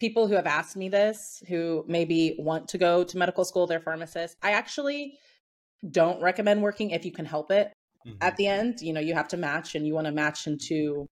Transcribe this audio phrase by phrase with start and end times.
[0.00, 3.80] people who have asked me this, who maybe want to go to medical school, they're
[3.80, 4.36] pharmacists.
[4.42, 5.18] I actually
[5.88, 7.72] don't recommend working if you can help it.
[8.06, 8.16] Mm-hmm.
[8.20, 11.06] At the end, you know, you have to match and you want to match into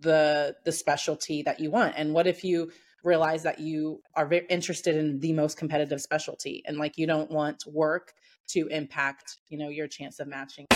[0.00, 1.94] the the specialty that you want.
[1.96, 2.70] And what if you
[3.02, 7.30] realize that you are very interested in the most competitive specialty and like you don't
[7.30, 8.12] want work
[8.48, 10.66] to impact, you know, your chance of matching?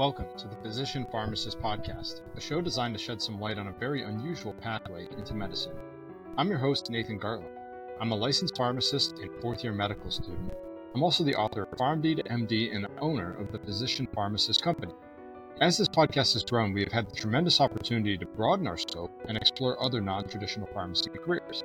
[0.00, 3.72] Welcome to the Physician Pharmacist Podcast, a show designed to shed some light on a
[3.72, 5.76] very unusual pathway into medicine.
[6.38, 7.52] I'm your host, Nathan Gartland.
[8.00, 10.54] I'm a licensed pharmacist and fourth year medical student.
[10.94, 14.94] I'm also the author of PharmD to MD and owner of the Physician Pharmacist Company.
[15.60, 19.12] As this podcast has grown, we have had the tremendous opportunity to broaden our scope
[19.28, 21.62] and explore other non traditional pharmacy careers.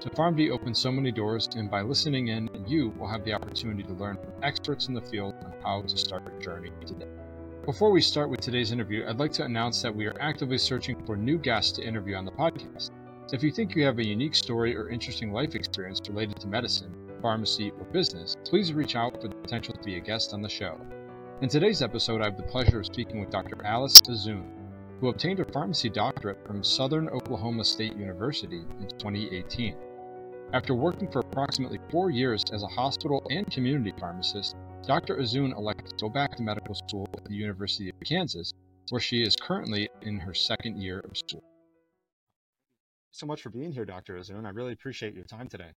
[0.00, 3.82] So, PharmD opens so many doors, and by listening in, you will have the opportunity
[3.84, 7.08] to learn from experts in the field on how to start your journey today.
[7.68, 11.04] Before we start with today's interview, I'd like to announce that we are actively searching
[11.04, 12.92] for new guests to interview on the podcast.
[13.30, 16.94] If you think you have a unique story or interesting life experience related to medicine,
[17.20, 20.48] pharmacy, or business, please reach out for the potential to be a guest on the
[20.48, 20.80] show.
[21.42, 23.62] In today's episode, I have the pleasure of speaking with Dr.
[23.66, 24.48] Alice Azzun,
[24.98, 29.76] who obtained a pharmacy doctorate from Southern Oklahoma State University in 2018.
[30.54, 35.16] After working for approximately four years as a hospital and community pharmacist, Dr.
[35.16, 38.52] Azzun elected to go back to medical school at the University of Kansas,
[38.90, 41.42] where she is currently in her second year of school.
[43.10, 44.16] So much for being here, Dr.
[44.18, 44.46] Azzun.
[44.46, 45.72] I really appreciate your time today.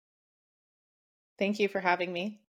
[1.38, 2.39] Thank you for having me.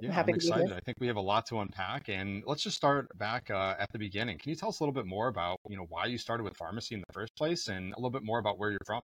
[0.00, 0.72] Yeah, I'm, I'm excited.
[0.72, 3.90] I think we have a lot to unpack, and let's just start back uh, at
[3.92, 4.38] the beginning.
[4.38, 6.56] Can you tell us a little bit more about, you know, why you started with
[6.56, 9.00] pharmacy in the first place, and a little bit more about where you're from?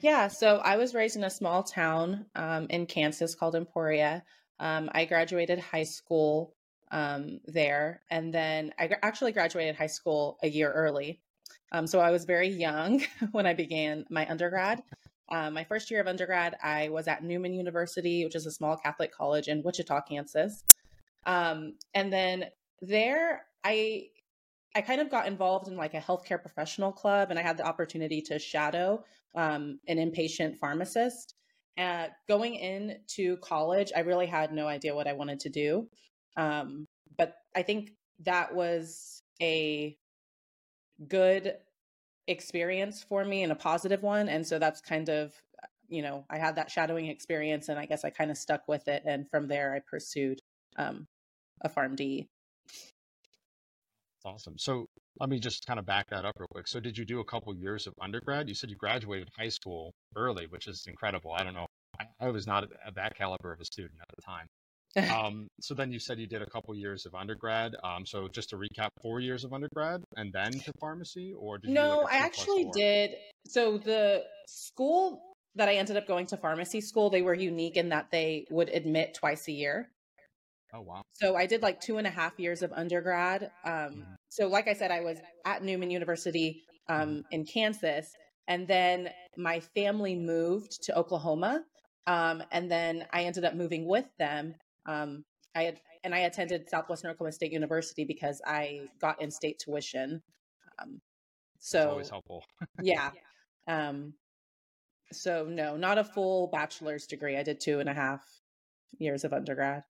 [0.00, 4.24] Yeah, so I was raised in a small town um, in Kansas called Emporia.
[4.58, 6.54] Um, I graduated high school
[6.90, 11.20] um, there, and then I actually graduated high school a year early.
[11.72, 13.02] Um, so I was very young
[13.32, 14.82] when I began my undergrad.
[15.28, 18.76] Um, my first year of undergrad, I was at Newman University, which is a small
[18.76, 20.62] Catholic college in Wichita, Kansas.
[21.24, 22.46] Um, and then
[22.80, 24.08] there, I
[24.76, 27.66] I kind of got involved in like a healthcare professional club, and I had the
[27.66, 29.02] opportunity to shadow
[29.34, 31.34] um, an inpatient pharmacist.
[31.78, 35.88] Uh, going into college, I really had no idea what I wanted to do.
[36.36, 36.86] Um,
[37.18, 39.96] but I think that was a
[41.06, 41.54] good
[42.26, 44.28] experience for me and a positive one.
[44.28, 45.32] And so that's kind of,
[45.88, 48.88] you know, I had that shadowing experience and I guess I kind of stuck with
[48.88, 49.02] it.
[49.06, 50.40] And from there, I pursued
[50.76, 51.06] um,
[51.60, 52.28] a PharmD.
[52.66, 54.58] That's awesome.
[54.58, 54.85] So
[55.20, 56.68] let me just kind of back that up real quick.
[56.68, 58.48] So did you do a couple years of undergrad?
[58.48, 61.32] You said you graduated high school early, which is incredible.
[61.32, 61.66] I don't know.
[62.00, 64.46] I, I was not at that caliber of a student at the time.
[65.14, 67.74] um, so then you said you did a couple years of undergrad.
[67.84, 71.70] Um, so just to recap, four years of undergrad and then to pharmacy, or did
[71.70, 72.00] no?
[72.00, 73.14] Like I actually did.
[73.46, 75.22] So the school
[75.54, 78.70] that I ended up going to pharmacy school, they were unique in that they would
[78.70, 79.90] admit twice a year.
[80.74, 81.02] Oh wow!
[81.12, 83.50] So I did like two and a half years of undergrad.
[83.64, 84.00] Um, mm-hmm.
[84.28, 87.20] So like I said, I was at Newman University um, mm-hmm.
[87.30, 88.10] in Kansas,
[88.48, 91.62] and then my family moved to Oklahoma,
[92.06, 94.54] um, and then I ended up moving with them.
[94.86, 100.22] Um, I had and I attended Southwestern Oklahoma State University because I got in-state tuition.
[100.78, 101.00] Um,
[101.58, 102.44] so That's always helpful.
[102.82, 103.10] yeah.
[103.66, 104.14] Um,
[105.12, 107.36] so no, not a full bachelor's degree.
[107.36, 108.22] I did two and a half
[108.98, 109.82] years of undergrad.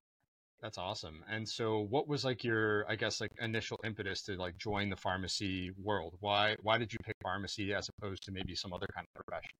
[0.61, 1.23] That's awesome.
[1.29, 4.95] And so what was like your I guess like initial impetus to like join the
[4.95, 6.15] pharmacy world?
[6.19, 9.51] Why why did you pick pharmacy as opposed to maybe some other kind of profession?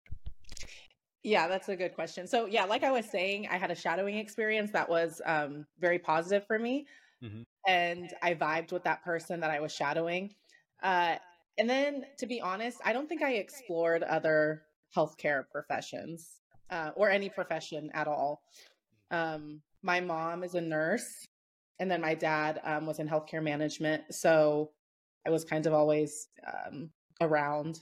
[1.23, 2.25] Yeah, that's a good question.
[2.25, 5.99] So yeah, like I was saying, I had a shadowing experience that was um, very
[5.99, 6.87] positive for me.
[7.23, 7.41] Mm-hmm.
[7.67, 10.33] And I vibed with that person that I was shadowing.
[10.81, 11.15] Uh,
[11.57, 14.63] and then to be honest, I don't think I explored other
[14.95, 18.41] healthcare professions uh, or any profession at all.
[19.11, 21.25] Um, my mom is a nurse,
[21.79, 24.03] and then my dad um, was in healthcare management.
[24.11, 24.71] So
[25.25, 26.89] I was kind of always um,
[27.21, 27.79] around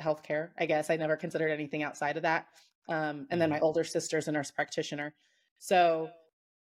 [0.00, 0.50] healthcare.
[0.56, 2.46] I guess I never considered anything outside of that.
[2.88, 3.64] Um, and then my mm-hmm.
[3.64, 5.14] older sister's a nurse practitioner.
[5.58, 6.10] So,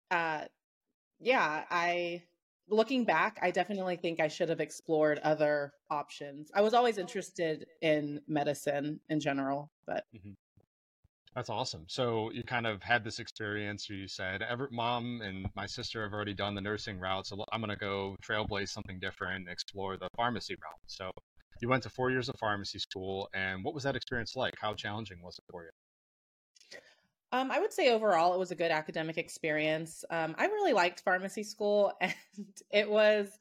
[0.10, 0.46] uh,
[1.20, 2.24] yeah, I
[2.70, 6.50] looking back, I definitely think I should have explored other options.
[6.56, 10.32] I was always interested in medicine in general, but mm-hmm.
[11.36, 11.84] That's awesome.
[11.90, 16.02] So you kind of had this experience where you said, "Ever, mom and my sister
[16.04, 19.50] have already done the nursing route, so I'm going to go trailblaze something different, and
[19.50, 21.12] explore the pharmacy route." So
[21.62, 24.54] you went to four years of pharmacy school, and what was that experience like?
[24.62, 25.70] How challenging was it for you?
[27.34, 30.06] Um, I would say overall it was a good academic experience.
[30.10, 32.14] Um, I really liked pharmacy school, and
[32.72, 33.38] it was.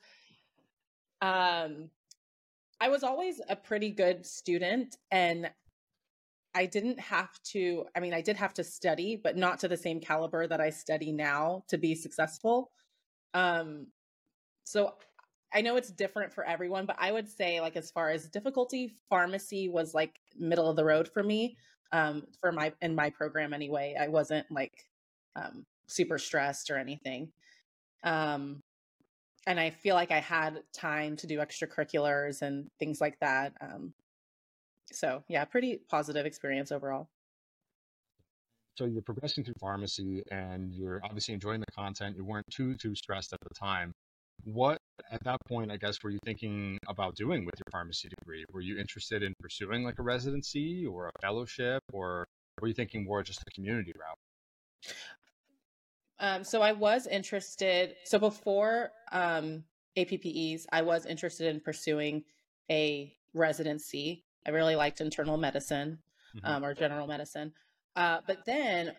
[1.23, 1.91] Um,
[2.81, 5.49] I was always a pretty good student, and
[6.55, 7.85] I didn't have to.
[7.97, 10.71] I mean, I did have to study, but not to the same caliber that I
[10.71, 12.71] study now to be successful.
[13.35, 13.89] Um,
[14.65, 14.95] so
[15.53, 18.95] I know it's different for everyone, but I would say, like, as far as difficulty,
[19.09, 21.57] pharmacy was like middle of the road for me.
[21.93, 24.73] Um, for my in my program anyway, I wasn't like
[25.37, 27.31] um, super stressed or anything.
[28.03, 28.63] Um,
[29.47, 33.53] and I feel like I had time to do extracurriculars and things like that.
[33.61, 33.93] Um,
[34.95, 37.09] so yeah, pretty positive experience overall.
[38.77, 42.17] So you're progressing through pharmacy, and you're obviously enjoying the content.
[42.17, 43.93] You weren't too too stressed at the time
[44.43, 44.79] what
[45.11, 48.61] at that point i guess were you thinking about doing with your pharmacy degree were
[48.61, 52.27] you interested in pursuing like a residency or a fellowship or
[52.61, 54.95] were you thinking more just a community route
[56.21, 59.63] um, so i was interested so before um,
[59.97, 62.23] APPEs i was interested in pursuing
[62.71, 65.99] a residency i really liked internal medicine
[66.37, 66.47] mm-hmm.
[66.47, 67.53] um, or general medicine
[67.97, 68.93] uh, but then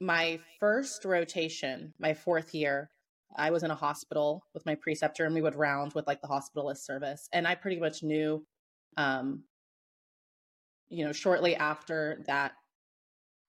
[0.00, 2.90] my first rotation my fourth year
[3.34, 6.28] I was in a hospital with my preceptor and we would round with like the
[6.28, 7.28] hospitalist service.
[7.32, 8.44] And I pretty much knew,
[8.96, 9.44] um,
[10.88, 12.52] you know, shortly after that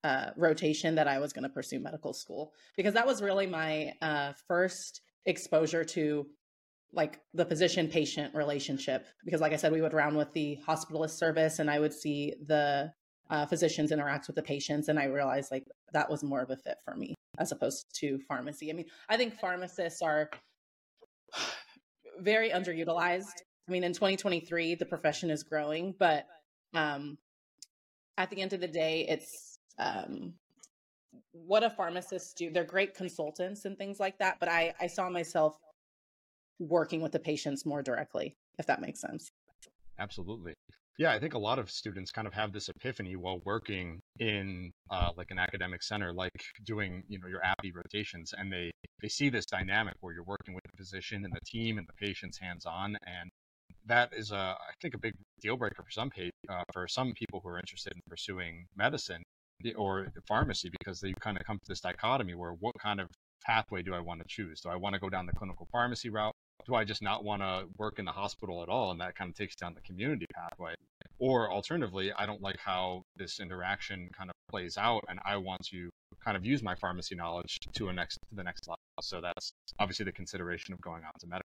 [0.03, 3.93] uh, rotation that I was going to pursue medical school because that was really my
[4.01, 6.25] uh, first exposure to
[6.93, 9.05] like the physician patient relationship.
[9.25, 12.33] Because, like I said, we would round with the hospitalist service and I would see
[12.45, 12.91] the
[13.29, 14.87] uh, physicians interact with the patients.
[14.87, 18.19] And I realized like that was more of a fit for me as opposed to
[18.27, 18.69] pharmacy.
[18.69, 20.29] I mean, I think pharmacists are
[22.19, 23.41] very underutilized.
[23.67, 26.25] I mean, in 2023, the profession is growing, but
[26.73, 27.17] um,
[28.17, 30.33] at the end of the day, it's um,
[31.31, 32.49] what a pharmacist do.
[32.49, 35.57] They're great consultants and things like that, but I, I saw myself
[36.59, 39.31] working with the patients more directly, if that makes sense.
[39.99, 40.53] Absolutely.
[40.97, 44.71] Yeah, I think a lot of students kind of have this epiphany while working in
[44.89, 46.31] uh, like an academic center, like
[46.65, 48.71] doing you know your APPE rotations, and they
[49.01, 52.05] they see this dynamic where you're working with the physician and the team and the
[52.05, 53.29] patient's hands on, and
[53.85, 56.09] that is a I think a big deal breaker for some
[56.49, 59.21] uh, for some people who are interested in pursuing medicine
[59.75, 63.07] or pharmacy because they kind of come to this dichotomy where what kind of
[63.45, 64.61] pathway do I want to choose?
[64.61, 66.33] Do I want to go down the clinical pharmacy route?
[66.67, 68.91] do I just not want to work in the hospital at all?
[68.91, 70.73] And that kind of takes down the community pathway.
[71.19, 75.65] Or alternatively, I don't like how this interaction kind of plays out, and I want
[75.67, 75.89] to
[76.23, 78.77] kind of use my pharmacy knowledge to a next to the next level.
[79.01, 81.47] So that's obviously the consideration of going on to medical.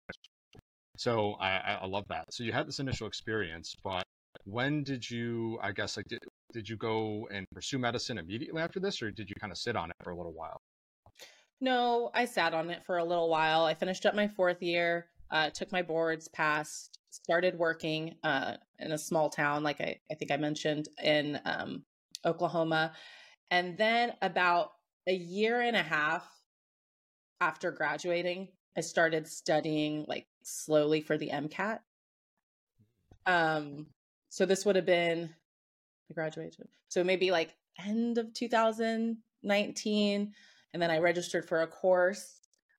[0.96, 2.24] So I, I love that.
[2.30, 4.04] So you had this initial experience, but
[4.44, 5.58] when did you?
[5.62, 6.20] I guess like did,
[6.52, 9.76] did you go and pursue medicine immediately after this, or did you kind of sit
[9.76, 10.60] on it for a little while?
[11.60, 13.64] No, I sat on it for a little while.
[13.64, 18.92] I finished up my fourth year, uh, took my boards, passed, started working uh, in
[18.92, 21.82] a small town, like I, I think I mentioned, in um,
[22.24, 22.92] Oklahoma.
[23.50, 24.72] And then about
[25.08, 26.28] a year and a half
[27.40, 31.80] after graduating, I started studying like slowly for the MCAT.
[33.26, 33.86] Um,
[34.28, 35.30] so this would have been
[36.10, 36.68] I graduated.
[36.88, 37.54] So maybe like
[37.84, 40.32] end of 2019
[40.72, 42.36] and then I registered for a course.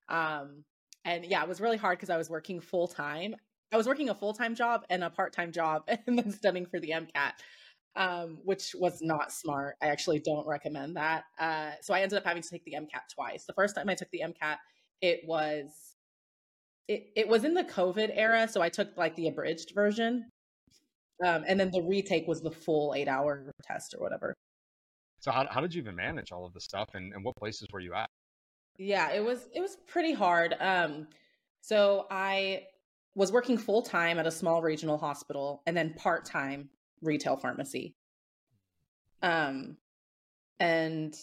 [0.08, 0.64] Um,
[1.04, 3.34] and yeah, it was really hard because I was working full time.
[3.72, 6.66] I was working a full time job and a part time job, and then studying
[6.66, 7.32] for the MCAT,
[7.96, 9.76] um, which was not smart.
[9.82, 11.24] I actually don't recommend that.
[11.38, 13.44] Uh, so I ended up having to take the MCAT twice.
[13.46, 14.56] The first time I took the MCAT,
[15.00, 15.70] it was
[16.88, 20.28] it, it was in the COVID era, so I took like the abridged version,
[21.24, 24.34] um, and then the retake was the full eight hour test or whatever.
[25.20, 27.68] So how, how did you even manage all of this stuff and, and what places
[27.72, 28.08] were you at?
[28.78, 30.56] Yeah, it was it was pretty hard.
[30.58, 31.06] Um,
[31.60, 32.64] so I
[33.14, 36.70] was working full time at a small regional hospital and then part time
[37.02, 37.94] retail pharmacy.
[39.22, 39.76] Um,
[40.58, 41.14] and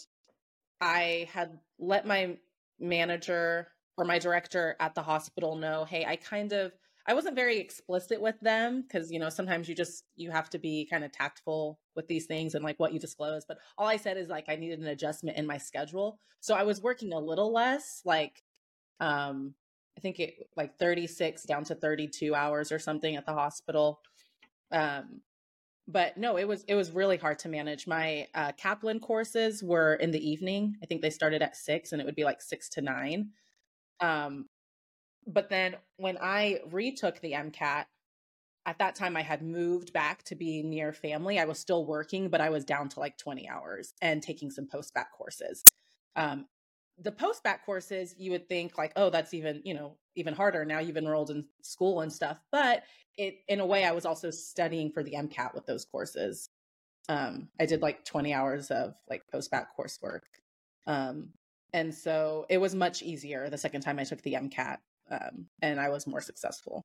[0.80, 2.38] I had let my
[2.80, 6.72] manager or my director at the hospital know, hey, I kind of
[7.08, 10.60] I wasn't very explicit with them because you know sometimes you just you have to
[10.60, 13.46] be kind of tactful with these things and like what you disclose.
[13.46, 16.64] But all I said is like I needed an adjustment in my schedule, so I
[16.64, 18.44] was working a little less, like
[19.00, 19.54] um
[19.98, 24.02] I think it like 36 down to 32 hours or something at the hospital.
[24.72, 25.22] Um
[25.88, 27.88] but no, it was it was really hard to manage.
[27.88, 30.76] My uh, Kaplan courses were in the evening.
[30.84, 33.30] I think they started at six, and it would be like six to nine.
[34.02, 34.48] Um,
[35.28, 37.86] but then when I retook the MCAT,
[38.66, 41.40] at that time I had moved back to be near family.
[41.40, 44.68] I was still working, but I was down to like 20 hours and taking some
[44.68, 45.64] post bac courses.
[46.18, 46.48] Um,
[47.00, 50.66] the post bac courses, you would think like, oh, that's even, you know, even harder.
[50.66, 52.42] Now you've enrolled in school and stuff.
[52.52, 52.84] But
[53.18, 56.50] it, in a way, I was also studying for the MCAT with those courses.
[57.08, 60.22] Um, I did like 20 hours of like post bac coursework.
[60.86, 61.30] Um,
[61.72, 64.78] and so it was much easier the second time I took the MCAT.
[65.12, 66.84] Um, and I was more successful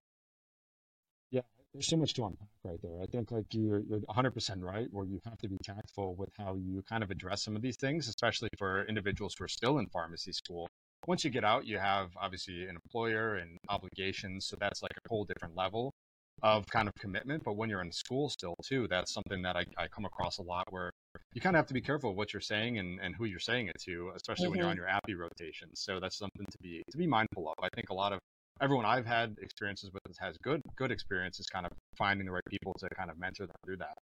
[1.31, 1.41] Yeah,
[1.73, 3.01] there's so much to unpack right there.
[3.03, 6.57] I think like you're, you're 100% right, where you have to be tactful with how
[6.57, 9.87] you kind of address some of these things, especially for individuals who are still in
[9.89, 10.69] pharmacy school.
[11.07, 14.47] Once you get out, you have obviously an employer and obligations.
[14.47, 15.93] So that's like a whole different level
[16.43, 17.43] of kind of commitment.
[17.45, 20.43] But when you're in school still too, that's something that I, I come across a
[20.43, 20.91] lot where
[21.35, 23.39] you kind of have to be careful of what you're saying and, and who you're
[23.39, 24.51] saying it to, especially mm-hmm.
[24.51, 25.11] when you're on mm-hmm.
[25.11, 25.69] your APPE rotation.
[25.75, 27.55] So that's something to be to be mindful of.
[27.63, 28.19] I think a lot of
[28.61, 32.75] everyone I've had experiences with has good good experiences kind of finding the right people
[32.79, 33.95] to kind of mentor them through that.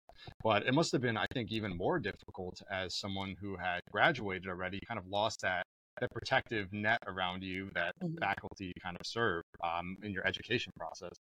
[0.42, 4.48] But it must have been, I think, even more difficult as someone who had graduated
[4.48, 5.64] already, kind of lost that
[6.00, 8.16] that protective net around you that mm-hmm.
[8.18, 11.12] faculty kind of serve um, in your education process.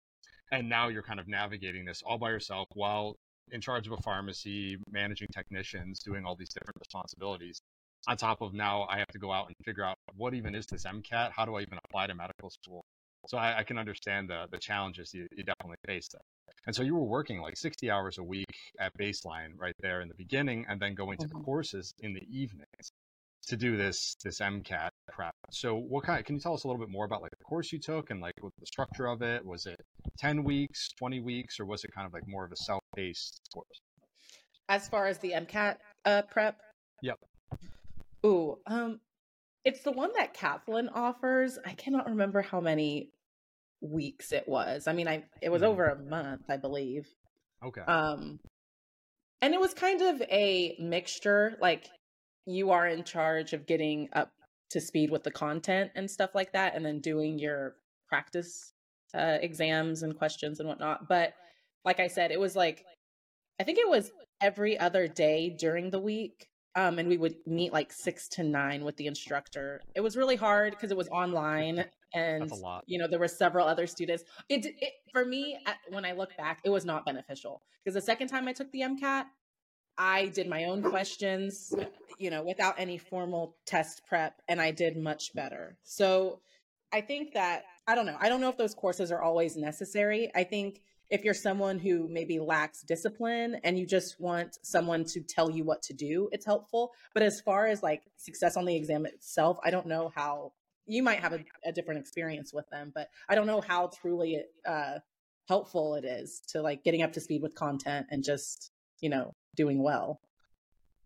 [0.52, 3.16] And now you're kind of navigating this all by yourself while
[3.52, 7.62] in charge of a pharmacy, managing technicians, doing all these different responsibilities.
[8.08, 10.66] On top of now, I have to go out and figure out what even is
[10.66, 11.32] this MCAT?
[11.32, 12.84] How do I even apply to medical school?
[13.28, 16.22] So I, I can understand the the challenges you, you definitely face there.
[16.66, 20.08] And so you were working like 60 hours a week at baseline right there in
[20.08, 21.42] the beginning, and then going to mm-hmm.
[21.42, 22.92] courses in the evenings
[23.48, 25.34] to do this this MCAT prep.
[25.52, 26.24] So what kind?
[26.26, 28.22] Can you tell us a little bit more about like the course you took and
[28.22, 29.46] like what the structure of it?
[29.46, 29.80] Was it
[30.20, 33.82] 10 weeks, 20 weeks, or was it kind of like more of a self-paced course?
[34.68, 36.58] As far as the MCAT uh, prep.
[37.02, 37.18] Yep.
[38.26, 39.00] Ooh, um,
[39.66, 41.58] it's the one that Kaplan offers.
[41.66, 43.10] I cannot remember how many
[43.82, 44.88] weeks it was.
[44.88, 45.72] I mean, I it was mm-hmm.
[45.72, 47.08] over a month, I believe.
[47.64, 47.82] Okay.
[47.82, 48.40] Um
[49.42, 51.88] and it was kind of a mixture like
[52.46, 54.32] you are in charge of getting up
[54.72, 57.76] to speed with the content and stuff like that and then doing your
[58.08, 58.74] practice
[59.14, 61.08] uh, exams and questions and whatnot.
[61.08, 61.34] But
[61.86, 62.86] like I said, it was like
[63.60, 67.74] I think it was every other day during the week um, and we would meet
[67.74, 69.82] like six to nine with the instructor.
[69.96, 72.52] It was really hard because it was online, and
[72.86, 74.24] you know there were several other students.
[74.50, 75.58] It, it for me
[75.90, 78.82] when I look back, it was not beneficial because the second time I took the
[78.82, 79.26] MCAT,
[80.00, 81.74] I did my own questions,
[82.18, 85.78] you know, without any formal test prep, and I did much better.
[85.84, 86.40] So
[86.94, 88.18] I think that I don't know.
[88.20, 90.32] I don't know if those courses are always necessary.
[90.34, 95.22] I think if you're someone who maybe lacks discipline and you just want someone to
[95.22, 96.92] tell you what to do, it's helpful.
[97.14, 100.54] But as far as like success on the exam itself, I don't know how
[100.86, 104.44] you might have a, a different experience with them, but I don't know how truly
[104.66, 105.00] uh,
[105.48, 109.34] helpful it is to like getting up to speed with content and just, you know,
[109.56, 110.20] doing well.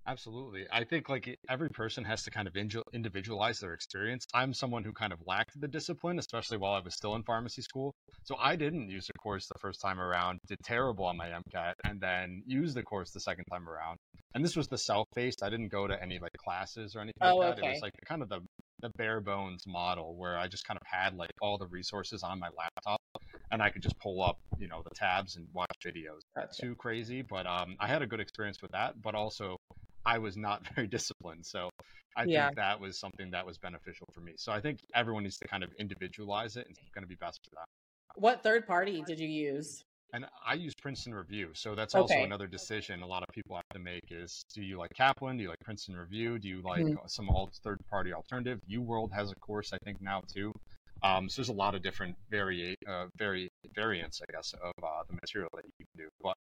[0.06, 0.66] Absolutely.
[0.70, 2.56] I think like every person has to kind of
[2.94, 4.26] individualize their experience.
[4.34, 7.62] I'm someone who kind of lacked the discipline, especially while I was still in pharmacy
[7.62, 7.94] school.
[8.24, 11.74] So I didn't use the course the first time around, did terrible on my MCAT,
[11.86, 13.98] and then used the course the second time around.
[14.36, 15.42] And this was the self-paced.
[15.42, 17.60] I didn't go to any like classes or anything oh, like that.
[17.60, 17.68] Okay.
[17.68, 18.42] It was like kind of the
[18.82, 22.38] the bare bones model where I just kind of had like all the resources on
[22.38, 23.00] my laptop
[23.54, 26.22] and I could just pull up, you know, the tabs and watch videos.
[26.36, 29.00] That's Too crazy, but um, I had a good experience with that.
[29.02, 29.58] But also,
[30.06, 31.46] I was not very disciplined.
[31.46, 31.70] So
[32.18, 32.48] I yeah.
[32.48, 34.34] think that was something that was beneficial for me.
[34.38, 37.16] So I think everyone needs to kind of individualize it and it's going to be
[37.16, 37.66] best for that.
[38.16, 39.84] What third party did you use?
[40.14, 41.50] And I use Princeton Review.
[41.54, 42.24] So that's also okay.
[42.24, 45.38] another decision a lot of people have to make is do you like Kaplan?
[45.38, 46.38] Do you like Princeton Review?
[46.40, 47.08] Do you like mm-hmm.
[47.08, 47.30] some
[47.64, 48.60] third party alternative?
[48.70, 50.54] UWorld has a course, I think, now too.
[51.04, 55.04] Um, so there's a lot of different vari- uh, vari- variants, I guess, of uh,
[55.08, 56.10] the material that you can do.
[56.22, 56.36] But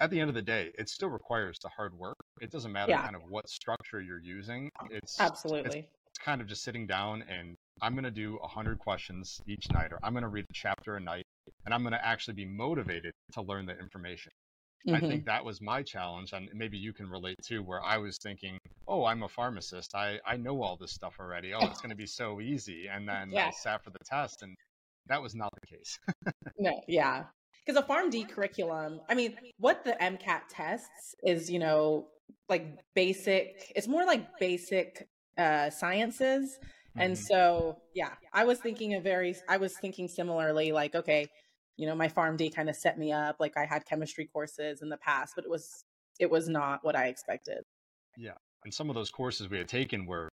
[0.00, 2.16] at the end of the day, it still requires the hard work.
[2.40, 3.02] It doesn't matter yeah.
[3.02, 4.70] kind of what structure you're using.
[4.90, 5.80] It's absolutely.
[5.80, 9.70] It's, it's kind of just sitting down and I'm going to do 100 questions each
[9.72, 11.26] night, or I'm going to read a chapter a night,
[11.64, 14.32] and I'm going to actually be motivated to learn the information.
[14.86, 14.96] Mm-hmm.
[14.96, 18.18] I think that was my challenge, and maybe you can relate too, where I was
[18.18, 19.94] thinking, "Oh, I'm a pharmacist.
[19.94, 21.54] I I know all this stuff already.
[21.54, 23.46] Oh, it's going to be so easy." And then yeah.
[23.46, 24.54] I sat for the test, and
[25.06, 25.98] that was not the case.
[26.58, 27.24] no, yeah,
[27.64, 29.00] because a PharmD curriculum.
[29.08, 32.08] I mean, what the MCAT tests is, you know,
[32.48, 33.72] like basic.
[33.74, 36.58] It's more like basic uh, sciences.
[36.96, 37.24] And mm-hmm.
[37.24, 41.28] so, yeah, I was thinking a very, I was thinking similarly, like, okay,
[41.76, 44.88] you know my PharmD kind of set me up like i had chemistry courses in
[44.88, 45.84] the past but it was
[46.20, 47.62] it was not what i expected
[48.16, 50.28] yeah and some of those courses we had taken were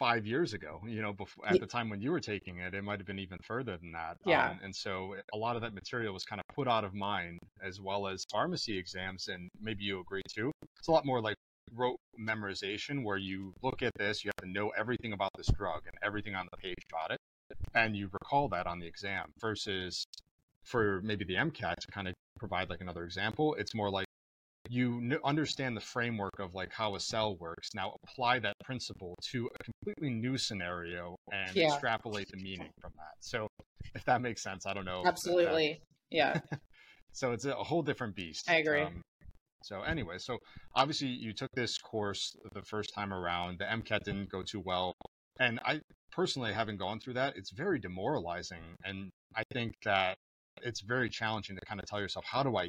[0.00, 0.80] five years ago.
[0.84, 3.20] You know, before at the time when you were taking it, it might have been
[3.20, 4.16] even further than that.
[4.26, 4.50] Yeah.
[4.50, 7.38] Um, and so a lot of that material was kind of put out of mind,
[7.62, 10.50] as well as pharmacy exams, and maybe you agree too.
[10.78, 11.36] It's a lot more like
[11.72, 15.82] rote memorization, where you look at this, you have to know everything about this drug
[15.86, 17.18] and everything on the page about it,
[17.74, 19.30] and you recall that on the exam.
[19.38, 20.04] Versus
[20.64, 24.06] for maybe the MCAT to kind of provide like another example, it's more like
[24.68, 27.70] you understand the framework of like how a cell works.
[27.74, 31.72] Now apply that principle to a completely new scenario and yeah.
[31.72, 33.14] extrapolate the meaning from that.
[33.20, 33.48] So
[33.94, 36.16] if that makes sense i don't know absolutely that...
[36.16, 36.40] yeah.
[37.12, 38.82] So it's a whole different beast i agree.
[38.82, 39.02] um,
[39.64, 40.38] so anyway so
[40.76, 43.58] obviously you took this course the first time around.
[43.58, 44.94] The mcat didn't go too well
[45.40, 45.80] and i
[46.12, 50.16] personally haven't gone through that it's very demoralizing and i think that
[50.62, 52.68] it's very challenging to kind of tell yourself how do i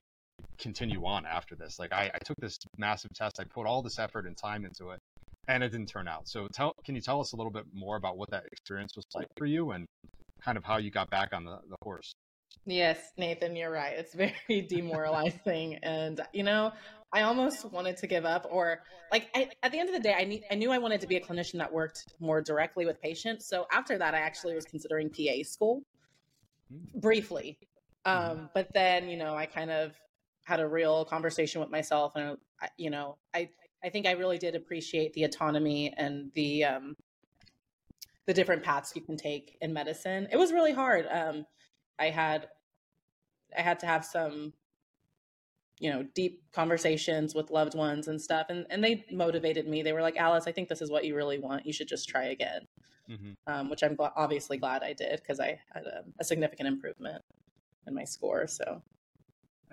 [0.58, 1.80] continue on after this.
[1.80, 4.92] Like I, I took this massive test, I put all this effort and time into
[4.92, 5.00] it,
[5.48, 6.28] and it didn't turn out.
[6.28, 9.06] So tell, can you tell us a little bit more about what that experience was
[9.14, 9.86] like for you and
[10.44, 12.14] kind of how you got back on the, the horse?
[12.66, 13.94] Yes, Nathan, you're right.
[13.98, 14.14] It's
[14.48, 15.76] very demoralizing.
[15.84, 16.72] and, you know,
[17.14, 20.16] I almost wanted to give up or like I, at the end of the day,
[20.18, 23.02] I, need, I knew I wanted to be a clinician that worked more directly with
[23.02, 23.48] patients.
[23.48, 25.82] So after that, I actually was considering PA school
[26.70, 27.00] hmm.
[27.00, 27.58] briefly.
[28.06, 28.32] Mm-hmm.
[28.32, 29.94] Um, but then, you know, I kind of
[30.44, 32.38] had a real conversation with myself and
[32.78, 33.48] you know i
[33.84, 36.96] i think i really did appreciate the autonomy and the um
[38.28, 40.28] the different paths you can take in medicine.
[40.32, 41.08] It was really hard.
[41.10, 41.46] Um
[42.00, 42.48] i had
[43.58, 44.54] i had to have some
[45.80, 49.82] you know deep conversations with loved ones and stuff and and they motivated me.
[49.82, 51.66] They were like alice i think this is what you really want.
[51.66, 52.68] You should just try again.
[53.10, 53.32] Mm-hmm.
[53.54, 57.22] um, which i'm gl- obviously glad i did because i had a, a significant improvement
[57.88, 58.82] in my score so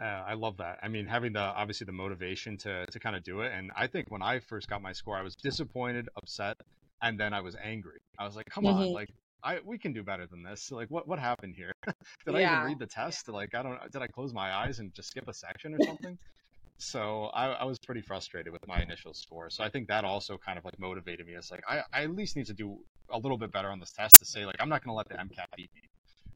[0.00, 0.78] uh, I love that.
[0.80, 3.50] I mean, having the obviously the motivation to to kind of do it.
[3.52, 6.56] And I think when I first got my score, I was disappointed, upset,
[7.02, 7.98] and then I was angry.
[8.16, 8.78] I was like, "Come mm-hmm.
[8.78, 9.08] on, like
[9.42, 10.70] I we can do better than this.
[10.70, 11.72] Like, what what happened here?
[11.84, 11.96] did
[12.26, 12.32] yeah.
[12.32, 13.28] I even read the test?
[13.28, 13.78] Like, I don't.
[13.90, 16.16] Did I close my eyes and just skip a section or something?
[16.78, 19.50] so I, I was pretty frustrated with my initial score.
[19.50, 21.34] So I think that also kind of like motivated me.
[21.34, 22.78] It's like I, I at least need to do
[23.10, 25.08] a little bit better on this test to say like I'm not going to let
[25.08, 25.82] the MCAT beat me.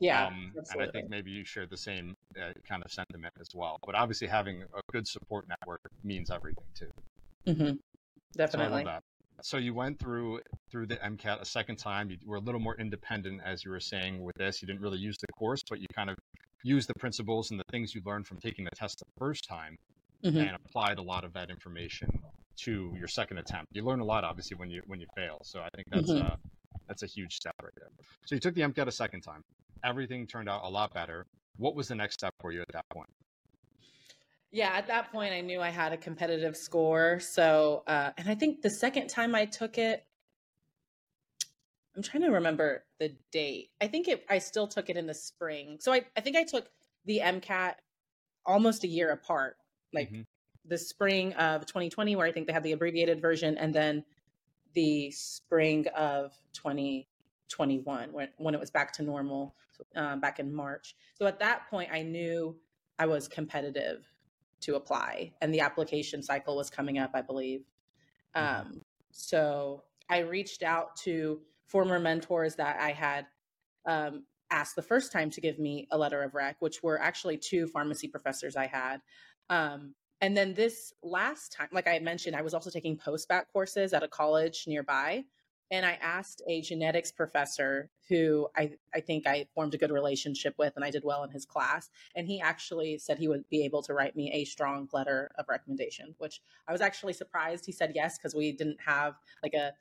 [0.03, 0.27] Yeah.
[0.27, 3.79] Um, and I think maybe you share the same uh, kind of sentiment as well.
[3.87, 6.91] But obviously, having a good support network means everything too.
[7.47, 7.73] Mm-hmm.
[8.37, 8.83] Definitely.
[8.83, 8.99] So,
[9.43, 12.11] so, you went through through the MCAT a second time.
[12.11, 14.61] You were a little more independent, as you were saying with this.
[14.61, 16.17] You didn't really use the course, but you kind of
[16.65, 19.77] used the principles and the things you learned from taking the test the first time,
[20.25, 20.37] mm-hmm.
[20.37, 22.09] and applied a lot of that information
[22.57, 23.67] to your second attempt.
[23.73, 25.39] You learn a lot, obviously, when you when you fail.
[25.45, 26.27] So I think that's mm-hmm.
[26.27, 26.37] uh,
[26.89, 27.89] that's a huge step right there.
[28.27, 29.45] So you took the MCAT a second time
[29.85, 31.27] everything turned out a lot better.
[31.57, 33.11] What was the next step for you at that point?
[34.51, 37.19] Yeah, at that point, I knew I had a competitive score.
[37.21, 40.05] So, uh, and I think the second time I took it,
[41.97, 43.71] I'm trying to remember the date.
[43.81, 45.79] I think it, I still took it in the spring.
[45.81, 46.69] So I, I think I took
[47.07, 47.75] the MCAT
[48.45, 49.57] almost a year apart,
[49.95, 50.23] like mm-hmm.
[50.67, 54.05] the spring of 2020, where I think they had the abbreviated version, and then
[54.75, 56.33] the spring of
[57.53, 59.55] 2021 when, when it was back to normal
[59.95, 60.97] um, back in March.
[61.15, 62.57] So at that point, I knew
[62.99, 64.07] I was competitive
[64.63, 67.63] to apply, and the application cycle was coming up, I believe.
[68.35, 73.27] Um, so I reached out to former mentors that I had
[73.87, 77.39] um, asked the first time to give me a letter of rec, which were actually
[77.39, 79.01] two pharmacy professors I had.
[79.51, 83.93] Um, and then this last time, like I mentioned, I was also taking post-bac courses
[83.93, 85.25] at a college nearby
[85.73, 90.55] and I asked a genetics professor who I, I think I formed a good relationship
[90.59, 91.89] with and I did well in his class.
[92.15, 95.47] And he actually said he would be able to write me a strong letter of
[95.49, 99.73] recommendation, which I was actually surprised he said yes because we didn't have like a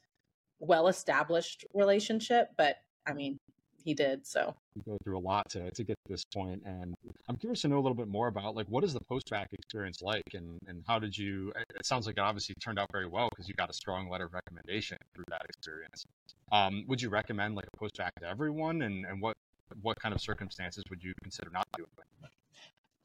[0.60, 2.52] well established relationship.
[2.58, 3.38] But I mean,
[3.84, 4.26] he did.
[4.26, 6.94] So you go through a lot to, to get to this point, and
[7.28, 9.48] I'm curious to know a little bit more about like what is the post bac
[9.52, 11.52] experience like, and and how did you?
[11.76, 14.26] It sounds like it obviously turned out very well because you got a strong letter
[14.26, 16.06] of recommendation through that experience.
[16.52, 19.36] Um, would you recommend like a post bac to everyone, and and what
[19.82, 21.88] what kind of circumstances would you consider not doing?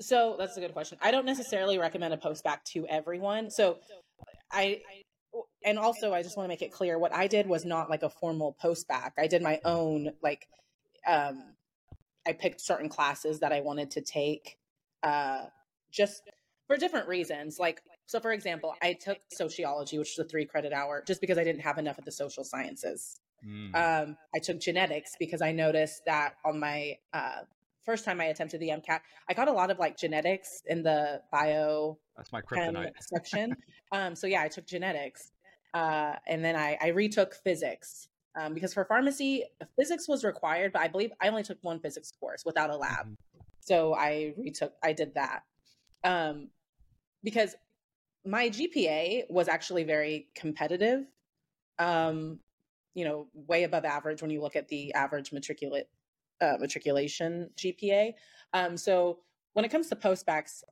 [0.01, 0.99] So that's a good question.
[1.01, 3.51] I don't necessarily recommend a post bac to everyone.
[3.51, 3.79] So
[4.53, 4.83] I
[5.65, 8.03] and also I just want to make it clear what I did was not like
[8.03, 9.15] a formal post bac.
[9.19, 10.49] I did my own like
[11.07, 11.55] um,
[12.27, 14.59] I picked certain classes that I wanted to take
[15.03, 15.45] uh,
[15.91, 16.23] just
[16.67, 17.59] for different reasons.
[17.59, 21.39] Like, so for example, I took sociology, which is a three credit hour, just because
[21.39, 23.21] I didn't have enough of the social sciences.
[23.47, 23.75] Mm.
[23.75, 27.43] Um, I took genetics because I noticed that on my uh,
[27.85, 31.23] first time I attempted the MCAT, I got a lot of like genetics in the
[31.31, 31.99] bio.
[32.17, 33.55] That's my kryptonite section.
[33.93, 35.31] um, so yeah, I took genetics,
[35.75, 39.45] uh, and then I, I retook physics um, because for pharmacy,
[39.79, 43.07] physics was required, but I believe I only took one physics course without a lab.
[43.07, 43.41] Mm-hmm.
[43.61, 45.43] So I retook, I did that.
[46.05, 46.49] Um,
[47.25, 47.57] because
[48.25, 51.07] my GPA was actually very competitive,
[51.79, 52.39] um,
[52.95, 55.89] you know, way above average when you look at the average matriculate
[56.41, 58.13] uh, matriculation GPA.
[58.53, 59.21] Um, so
[59.55, 60.63] when it comes to post-bacs,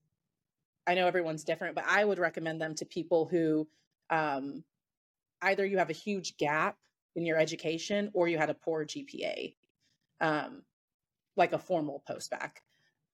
[0.87, 3.66] I know everyone's different, but I would recommend them to people who
[4.11, 4.62] um,
[5.40, 6.77] either you have a huge gap
[7.16, 9.55] in your education or you had a poor GPA,
[10.20, 10.62] um,
[11.37, 12.62] like a formal post-bac.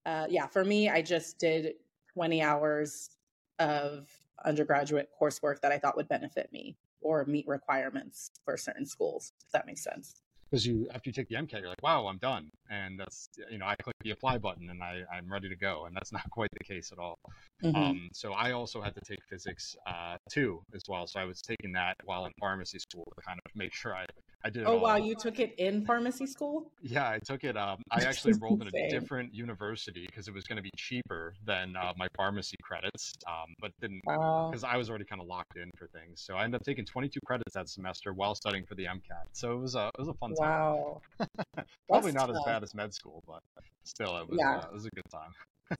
[0.05, 1.73] Uh, yeah, for me, I just did
[2.13, 3.11] 20 hours
[3.59, 4.09] of
[4.43, 9.51] undergraduate coursework that I thought would benefit me or meet requirements for certain schools, if
[9.51, 12.49] that makes sense because you after you take the MCAT, you're like, wow, I'm done,
[12.69, 15.85] and that's you know I click the apply button and I I'm ready to go,
[15.85, 17.17] and that's not quite the case at all.
[17.63, 17.75] Mm-hmm.
[17.75, 21.07] Um, so I also had to take physics uh, too as well.
[21.07, 24.05] So I was taking that while in pharmacy school to kind of make sure I
[24.43, 24.63] I did.
[24.65, 26.71] oh wow, you took it in pharmacy school?
[26.81, 27.55] Yeah, I took it.
[27.57, 31.33] Um, I actually enrolled in a different university because it was going to be cheaper
[31.45, 35.57] than uh, my pharmacy credits, um, but didn't because I was already kind of locked
[35.57, 36.21] in for things.
[36.21, 39.25] So I ended up taking 22 credits that semester while studying for the MCAT.
[39.33, 40.49] So it was a it was a fun time.
[40.49, 41.01] Wow.
[41.87, 42.37] Probably not tough.
[42.37, 43.41] as bad as med school, but
[43.83, 44.57] still, it was yeah.
[44.57, 45.31] uh, it was a good time.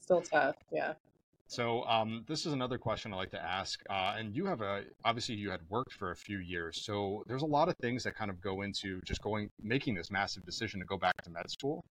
[0.01, 0.93] still tough, yeah.
[1.51, 4.83] So um, this is another question I like to ask, uh, and you have a
[5.03, 8.15] obviously you had worked for a few years, so there's a lot of things that
[8.15, 11.51] kind of go into just going making this massive decision to go back to med
[11.51, 11.83] school,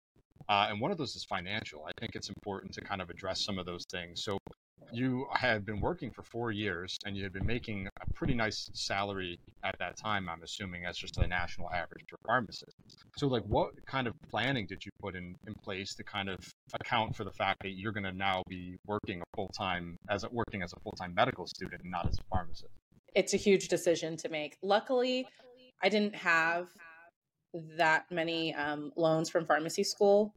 [0.49, 1.85] uh, and one of those is financial.
[1.87, 4.23] I think it's important to kind of address some of those things.
[4.23, 4.39] So
[4.93, 8.69] you had been working for four years and you had been making a pretty nice
[8.73, 12.75] salary at that time, I'm assuming, as just a national average for pharmacists.
[13.17, 16.39] So, like, what kind of planning did you put in, in place to kind of
[16.73, 20.23] account for the fact that you're going to now be working a full time as
[20.23, 22.73] a, working as a full time medical student and not as a pharmacist?
[23.15, 24.57] It's a huge decision to make.
[24.61, 25.27] Luckily,
[25.83, 26.67] I didn't have
[27.77, 30.33] that many um, loans from pharmacy school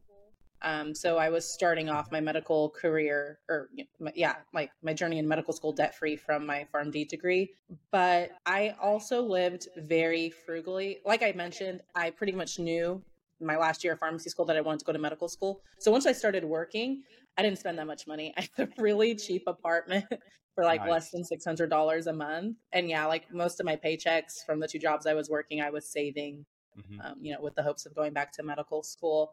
[0.61, 3.69] um, so I was starting off my medical career, or
[4.15, 7.53] yeah, my my journey in medical school debt free from my PharmD degree.
[7.91, 10.99] But I also lived very frugally.
[11.05, 13.01] Like I mentioned, I pretty much knew
[13.41, 15.61] my last year of pharmacy school that I wanted to go to medical school.
[15.79, 17.03] So once I started working,
[17.37, 18.33] I didn't spend that much money.
[18.37, 20.05] I had a really cheap apartment
[20.55, 20.89] for like nice.
[20.89, 22.57] less than six hundred dollars a month.
[22.71, 25.69] And yeah, like most of my paychecks from the two jobs I was working, I
[25.69, 26.45] was saving.
[26.77, 27.01] Mm-hmm.
[27.01, 29.31] Um, you know, with the hopes of going back to medical school.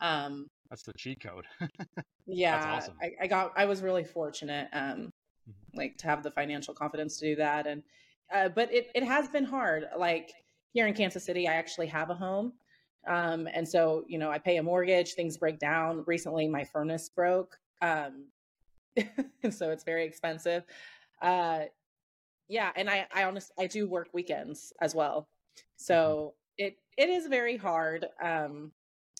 [0.00, 1.46] Um, That's the cheat code.
[2.26, 2.94] yeah, awesome.
[3.02, 3.52] I, I, got.
[3.56, 5.12] I was really fortunate, um,
[5.48, 5.78] mm-hmm.
[5.78, 7.66] like to have the financial confidence to do that.
[7.66, 7.82] And
[8.32, 9.86] uh, but it it has been hard.
[9.96, 10.32] Like
[10.72, 12.52] here in Kansas City, I actually have a home.
[13.06, 16.04] Um, and so, you know, I pay a mortgage, things break down.
[16.06, 17.56] Recently, my furnace broke.
[17.80, 18.26] Um,
[19.50, 20.64] so it's very expensive.
[21.22, 21.60] Uh,
[22.48, 22.70] yeah.
[22.76, 25.22] And I, I honestly, I do work weekends as well.
[25.22, 25.62] Mm-hmm.
[25.76, 28.06] So it, it is very hard.
[28.22, 28.72] Um,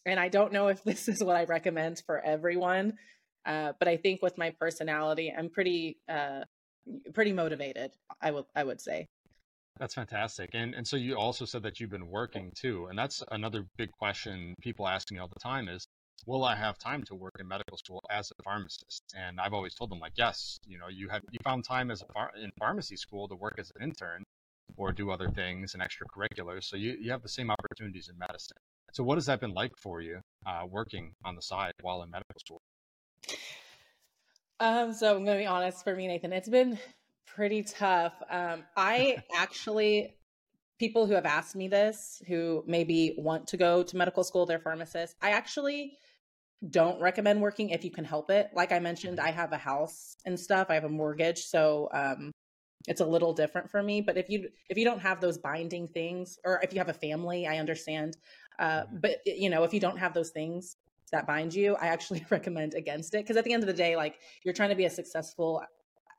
[0.09, 2.95] and I don't know if this is what I recommend for everyone,
[3.47, 6.41] uh, but I think with my personality, I'm pretty uh,
[7.15, 7.93] pretty motivated.
[8.21, 9.07] I would I would say.
[9.79, 10.51] That's fantastic.
[10.55, 13.91] And and so you also said that you've been working too, and that's another big
[13.93, 15.87] question people ask me all the time is,
[16.27, 19.03] will I have time to work in medical school as a pharmacist?
[19.17, 22.03] And I've always told them like, yes, you know, you have you found time as
[22.03, 24.25] a in pharmacy school to work as an intern
[24.77, 26.65] or do other things and extracurriculars.
[26.65, 28.57] So you, you have the same opportunities in medicine.
[28.93, 32.11] So, what has that been like for you, uh, working on the side while in
[32.11, 32.61] medical school?
[34.61, 36.33] Um, so I'm going to be honest for me, Nathan.
[36.33, 36.79] It's been
[37.27, 38.15] pretty tough.
[38.29, 40.17] Um, I actually,
[40.79, 44.59] people who have asked me this, who maybe want to go to medical school, they're
[44.59, 45.15] pharmacists.
[45.23, 45.97] I actually
[46.69, 48.51] don't recommend working if you can help it.
[48.53, 50.69] Like I mentioned, I have a house and stuff.
[50.71, 52.33] I have a mortgage, so um,
[52.87, 54.01] it's a little different for me.
[54.01, 56.95] But if you if you don't have those binding things, or if you have a
[56.95, 58.17] family, I understand.
[58.59, 58.97] Uh, mm-hmm.
[59.01, 60.77] but you know, if you don't have those things
[61.11, 63.97] that bind you, I actually recommend against it because at the end of the day,
[63.97, 65.63] like you're trying to be as successful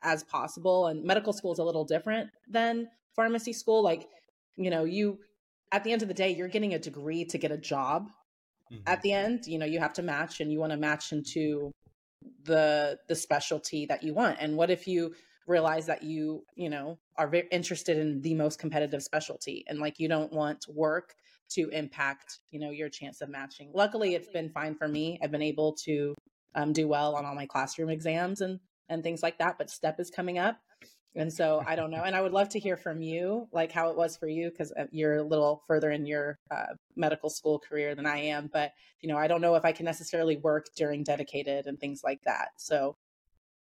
[0.02, 3.82] as possible, and medical school is a little different than pharmacy school.
[3.82, 4.08] Like,
[4.56, 5.18] you know, you
[5.72, 8.10] at the end of the day, you're getting a degree to get a job.
[8.72, 8.82] Mm-hmm.
[8.86, 11.72] At the end, you know, you have to match, and you want to match into
[12.44, 14.38] the the specialty that you want.
[14.40, 15.14] And what if you
[15.50, 19.98] realize that you, you know, are very interested in the most competitive specialty and like
[19.98, 21.14] you don't want work
[21.50, 23.70] to impact you know your chance of matching.
[23.74, 25.18] Luckily it's been fine for me.
[25.22, 26.14] I've been able to
[26.54, 30.00] um, do well on all my classroom exams and and things like that but step
[30.00, 30.58] is coming up
[31.14, 33.88] and so i don't know and i would love to hear from you like how
[33.88, 37.58] it was for you because uh, you're a little further in your uh, medical school
[37.58, 40.66] career than i am but you know i don't know if i can necessarily work
[40.76, 42.96] during dedicated and things like that so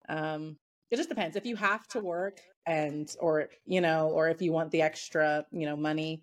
[0.09, 0.57] um
[0.91, 4.53] it just depends if you have to work and or you know or if you
[4.53, 6.23] want the extra you know money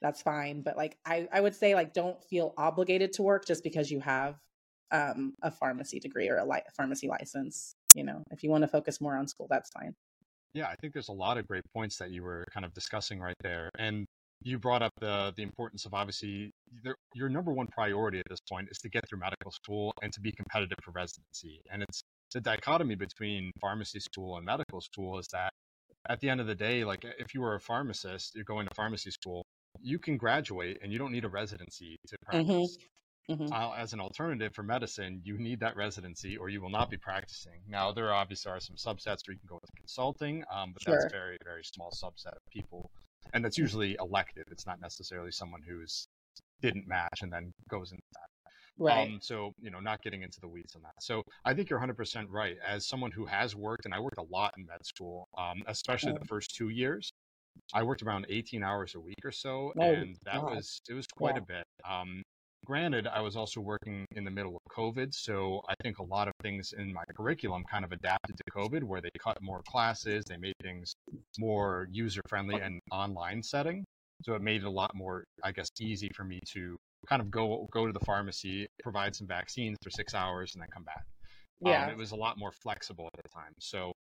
[0.00, 0.62] that's fine.
[0.62, 4.00] But like I, I would say like don't feel obligated to work just because you
[4.00, 4.36] have
[4.90, 7.74] um, a pharmacy degree or a li- pharmacy license.
[7.94, 9.94] You know, if you want to focus more on school, that's fine.
[10.54, 13.20] Yeah, I think there's a lot of great points that you were kind of discussing
[13.20, 14.06] right there, and
[14.42, 16.50] you brought up the the importance of obviously
[17.14, 20.20] your number one priority at this point is to get through medical school and to
[20.20, 21.60] be competitive for residency.
[21.70, 25.52] And it's the dichotomy between pharmacy school and medical school is that
[26.08, 28.74] at the end of the day, like if you were a pharmacist, you're going to
[28.74, 29.44] pharmacy school,
[29.80, 32.30] you can graduate and you don't need a residency to mm-hmm.
[32.30, 32.76] practice.
[32.76, 32.84] Mm-hmm.
[33.30, 33.52] Mm-hmm.
[33.52, 36.96] Uh, as an alternative for medicine, you need that residency or you will not be
[36.96, 37.60] practicing.
[37.68, 40.94] Now, there obviously are some subsets where you can go into consulting, um, but sure.
[40.94, 42.90] that's a very, very small subset of people.
[43.34, 44.44] And that's usually elective.
[44.50, 46.08] It's not necessarily someone who's
[46.62, 48.28] didn't match and then goes into that.
[48.78, 49.08] Right.
[49.08, 50.94] Um, so, you know, not getting into the weeds on that.
[51.00, 52.56] So I think you're 100% right.
[52.66, 56.12] As someone who has worked, and I worked a lot in med school, um, especially
[56.12, 57.10] the first two years,
[57.74, 59.72] I worked around 18 hours a week or so.
[59.78, 60.56] Oh, and that God.
[60.56, 61.42] was, it was quite yeah.
[61.42, 61.64] a bit.
[61.88, 62.22] Um,
[62.64, 65.12] granted, I was also working in the middle of COVID.
[65.12, 68.84] So I think a lot of things in my curriculum kind of adapted to COVID,
[68.84, 70.94] where they cut more classes, they made things
[71.38, 73.84] more user friendly and online setting.
[74.24, 77.30] So it made it a lot more, I guess, easy for me to kind of
[77.30, 81.04] go go to the pharmacy, provide some vaccines for six hours, and then come back.
[81.64, 83.52] Um, yeah, um, it was a lot more flexible at the time.
[83.60, 83.92] So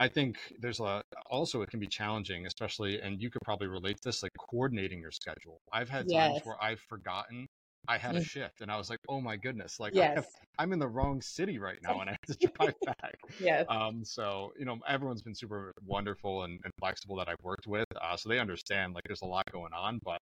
[0.00, 3.96] I think there's a also it can be challenging, especially, and you could probably relate
[4.02, 5.60] to this, like coordinating your schedule.
[5.72, 6.32] I've had yes.
[6.32, 7.46] times where I've forgotten
[7.88, 8.24] I had a mm.
[8.24, 10.26] shift and I was like, oh my goodness, like yes.
[10.58, 13.16] I am in the wrong city right now and I have to drive back.
[13.40, 13.66] yes.
[13.68, 17.86] Um, so, you know, everyone's been super wonderful and, and flexible that I've worked with.
[18.00, 20.18] Uh, so they understand like there's a lot going on, but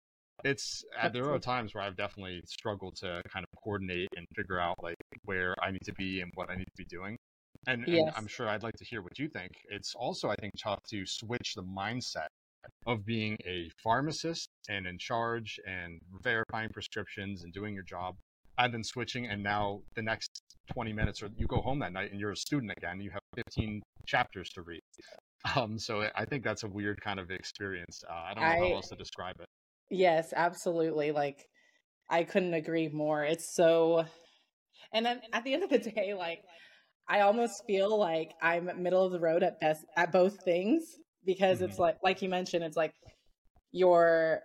[0.44, 4.58] it's uh, there are times where I've definitely struggled to kind of coordinate and figure
[4.58, 7.16] out like where I need to be and what I need to be doing.
[7.66, 8.06] And, yes.
[8.06, 9.50] and I'm sure I'd like to hear what you think.
[9.68, 12.28] It's also, I think, tough to switch the mindset
[12.86, 18.14] of being a pharmacist and in charge and verifying prescriptions and doing your job
[18.58, 22.10] and then switching and now the next 20 minutes or you go home that night
[22.10, 24.80] and you're a student again you have 15 chapters to read
[25.56, 28.58] um, so i think that's a weird kind of experience uh, i don't know I,
[28.58, 29.46] how else to describe it
[29.90, 31.46] yes absolutely like
[32.10, 34.04] i couldn't agree more it's so
[34.92, 36.40] and then at the end of the day like
[37.08, 40.82] i almost feel like i'm middle of the road at best at both things
[41.24, 41.66] because mm-hmm.
[41.66, 42.92] it's like like you mentioned it's like
[43.72, 44.40] you're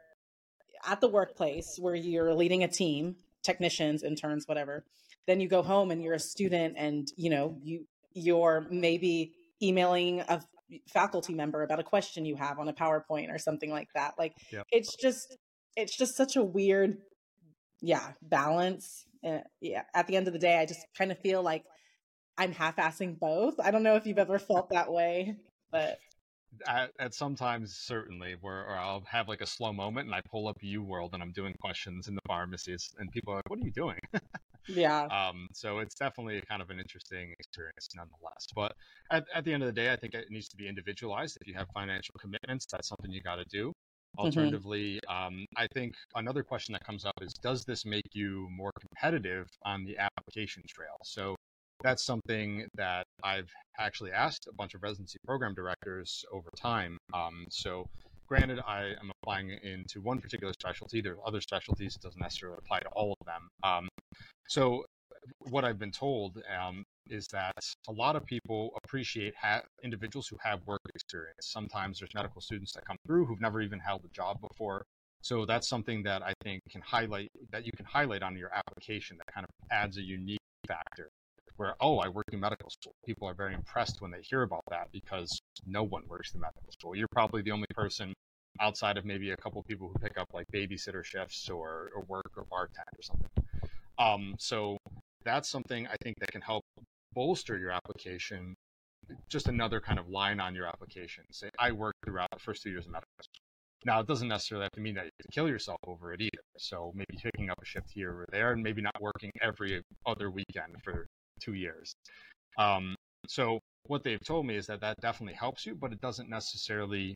[0.86, 4.84] at the workplace where you're leading a team technicians interns whatever
[5.28, 10.20] then you go home and you're a student and you know you you're maybe emailing
[10.22, 10.42] a
[10.90, 14.34] faculty member about a question you have on a powerpoint or something like that like
[14.52, 14.66] yep.
[14.72, 15.38] it's just
[15.76, 16.98] it's just such a weird
[17.82, 21.44] yeah balance and yeah at the end of the day i just kind of feel
[21.44, 21.64] like
[22.38, 25.36] i'm half-assing both i don't know if you've ever felt that way
[25.72, 25.98] but
[26.68, 30.58] at, at sometimes certainly where I'll have like a slow moment and I pull up
[30.64, 33.72] UWorld and I'm doing questions in the pharmacies and people are like, "What are you
[33.72, 34.00] doing?"
[34.68, 35.08] yeah.
[35.12, 35.48] Um.
[35.54, 38.48] So it's definitely kind of an interesting experience nonetheless.
[38.56, 38.74] But
[39.12, 41.38] at at the end of the day, I think it needs to be individualized.
[41.42, 43.70] If you have financial commitments, that's something you got to do.
[43.70, 44.26] Mm-hmm.
[44.26, 45.28] Alternatively, mm-hmm.
[45.28, 49.48] um, I think another question that comes up is, does this make you more competitive
[49.66, 50.98] on the application trail?
[51.04, 51.36] So
[51.82, 56.98] that's something that I've actually asked a bunch of residency program directors over time.
[57.14, 57.88] Um, so,
[58.28, 61.02] granted, I am applying into one particular specialty.
[61.02, 63.50] There are other specialties; it doesn't necessarily apply to all of them.
[63.64, 63.90] Um,
[64.48, 64.86] so,
[65.40, 67.54] what I've been told um, is that
[67.88, 71.36] a lot of people appreciate ha- individuals who have work experience.
[71.42, 74.84] Sometimes there's medical students that come through who've never even held a job before.
[75.22, 79.18] So that's something that I think can highlight that you can highlight on your application
[79.18, 81.10] that kind of adds a unique factor
[81.58, 82.94] where, oh, I work in medical school.
[83.06, 86.72] People are very impressed when they hear about that because no one works in medical
[86.72, 86.96] school.
[86.96, 88.14] You're probably the only person
[88.60, 92.32] outside of maybe a couple people who pick up like babysitter shifts or, or work
[92.38, 93.30] or bartend or something.
[94.00, 94.78] Um, so
[95.24, 96.64] that's something I think that can help
[97.14, 98.56] bolster your application.
[99.30, 101.24] Just another kind of line on your application.
[101.32, 103.42] Say, I worked throughout the first two years of medical school.
[103.86, 106.22] Now, it doesn't necessarily have to mean that you have to kill yourself over it
[106.22, 106.44] either.
[106.58, 110.32] So maybe picking up a shift here or there, and maybe not working every other
[110.32, 111.06] weekend for
[111.42, 111.94] two years.
[112.58, 112.96] Um,
[113.28, 117.16] so what they've told me is that that definitely helps you, but it doesn't necessarily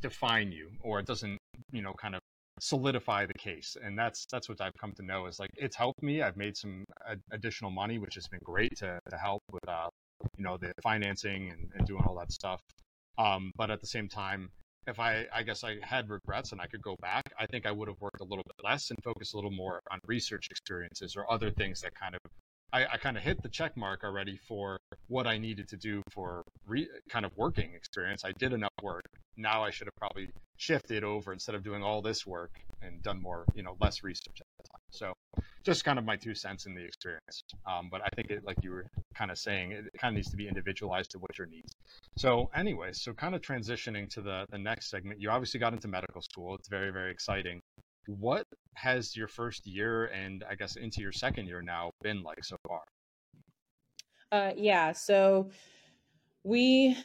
[0.00, 1.38] define you, or it doesn't,
[1.72, 2.20] you know, kind of
[2.60, 3.76] solidify the case.
[3.82, 6.22] And that's that's what I've come to know is like it's helped me.
[6.22, 6.84] I've made some
[7.32, 9.88] additional money, which has been great to to help with, uh,
[10.36, 12.60] you know, the financing and, and doing all that stuff.
[13.18, 14.48] Um, but at the same time,
[14.86, 17.70] if I, I guess I had regrets and I could go back, I think I
[17.70, 21.16] would have worked a little bit less and focused a little more on research experiences
[21.16, 22.20] or other things that kind of
[22.72, 24.78] I, I kind of hit the check mark already for
[25.08, 28.24] what I needed to do for re, kind of working experience.
[28.24, 29.04] I did enough work.
[29.36, 32.50] Now I should have probably shifted over instead of doing all this work
[32.82, 34.80] and done more, you know, less research at the time.
[34.90, 35.12] So
[35.64, 37.44] just kind of my two cents in the experience.
[37.66, 40.30] Um, but I think it, like you were kind of saying, it kind of needs
[40.30, 41.74] to be individualized to what your needs.
[42.16, 45.88] So anyway, so kind of transitioning to the, the next segment, you obviously got into
[45.88, 46.54] medical school.
[46.54, 47.60] It's very, very exciting.
[48.06, 52.44] What has your first year and I guess into your second year now been like
[52.44, 52.82] so far?
[54.32, 55.50] Uh, yeah, so
[56.44, 56.96] we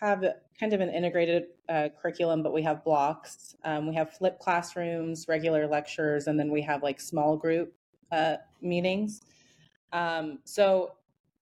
[0.00, 0.24] have
[0.58, 3.56] kind of an integrated uh, curriculum, but we have blocks.
[3.64, 7.72] Um, we have flipped classrooms, regular lectures, and then we have like small group
[8.12, 9.22] uh, meetings.
[9.92, 10.94] Um, so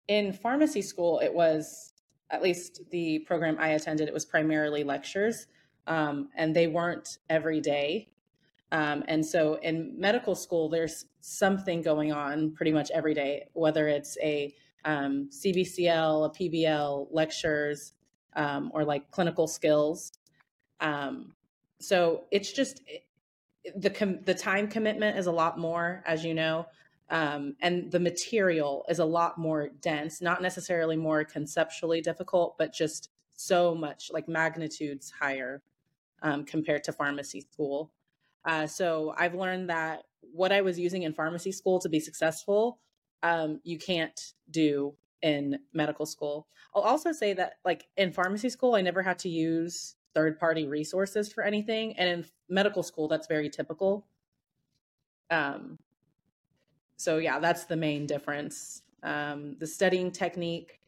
[0.08, 1.94] in pharmacy school, it was
[2.30, 5.48] at least the program I attended, it was primarily lectures,
[5.88, 8.10] um, and they weren't every day.
[8.74, 13.88] Um, and so in medical school, there's something going on pretty much every day, whether
[13.88, 17.94] it's a um, CBCL, a PBL, lectures,
[18.36, 20.14] um, or like clinical skills.
[20.80, 21.36] Um,
[21.80, 22.82] so it's just
[23.76, 26.66] the com- the time commitment is a lot more, as you know,
[27.12, 30.20] um, and the material is a lot more dense.
[30.20, 35.62] Not necessarily more conceptually difficult, but just so much like magnitudes higher
[36.24, 37.92] um, compared to pharmacy school.
[38.46, 42.80] Uh, so I've learned that what I was using in pharmacy school to be successful,
[43.22, 46.48] um, you can't do in medical school.
[46.76, 50.68] I'll also say that, like in pharmacy school, I never had to use third party
[50.68, 54.06] resources for anything, and in medical school, that's very typical.
[55.32, 55.80] Um,
[56.98, 58.84] so yeah, that's the main difference.
[59.02, 60.80] Um, the studying technique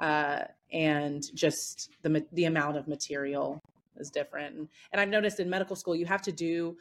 [0.00, 3.60] uh, and just the the amount of material
[3.96, 4.68] is different.
[4.92, 6.76] And I've noticed in medical school, you have to do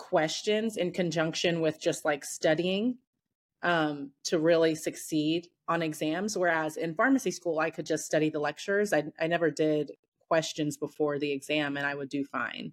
[0.00, 2.96] questions in conjunction with just like studying
[3.62, 6.38] um, to really succeed on exams.
[6.38, 8.94] Whereas in pharmacy school, I could just study the lectures.
[8.94, 9.92] I, I never did
[10.26, 12.72] questions before the exam and I would do fine.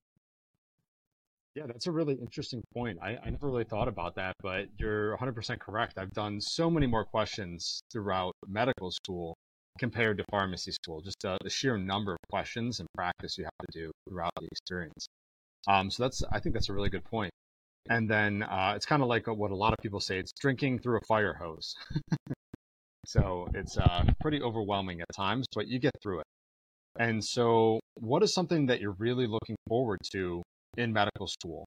[1.53, 2.97] Yeah, that's a really interesting point.
[3.01, 5.97] I, I never really thought about that, but you're 100% correct.
[5.97, 9.35] I've done so many more questions throughout medical school
[9.79, 13.67] compared to pharmacy school, just uh, the sheer number of questions and practice you have
[13.71, 15.07] to do throughout the experience.
[15.67, 17.31] Um, so that's, I think that's a really good point.
[17.89, 20.79] And then uh, it's kind of like what a lot of people say: it's drinking
[20.79, 21.75] through a fire hose.
[23.05, 26.25] so it's uh, pretty overwhelming at times, but you get through it.
[26.99, 30.43] And so, what is something that you're really looking forward to
[30.77, 31.65] in medical school?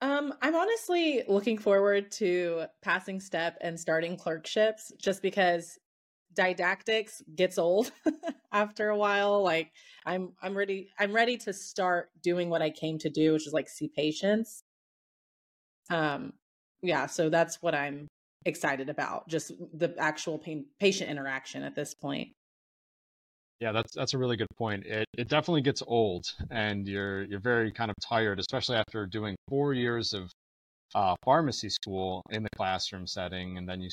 [0.00, 5.78] Um, I'm honestly looking forward to passing step and starting clerkships just because
[6.36, 7.90] didactics gets old
[8.52, 9.72] after a while like
[10.04, 13.52] i'm i'm ready i'm ready to start doing what i came to do which is
[13.52, 14.62] like see patients.
[15.90, 16.34] Um
[16.82, 18.06] yeah so that's what i'm
[18.44, 22.28] excited about just the actual pain, patient interaction at this point.
[23.60, 24.84] Yeah that's that's a really good point.
[24.86, 29.34] It it definitely gets old and you're you're very kind of tired especially after doing
[29.48, 30.30] 4 years of
[30.94, 33.90] uh, pharmacy school in the classroom setting, and then you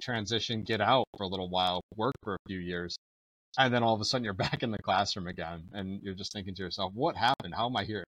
[0.00, 2.96] transition, get out for a little while, work for a few years,
[3.58, 6.32] and then all of a sudden you're back in the classroom again, and you're just
[6.32, 7.54] thinking to yourself, "What happened?
[7.54, 8.04] How am I here?"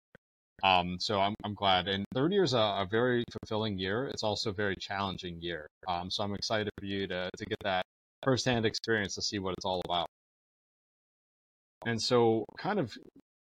[0.63, 1.87] Um, so I'm I'm glad.
[1.87, 4.07] And third year is a, a, very fulfilling year.
[4.07, 5.67] It's also a very challenging year.
[5.87, 7.83] Um, so I'm excited for you to to get that
[8.23, 10.07] firsthand experience to see what it's all about.
[11.85, 12.97] And so, kind of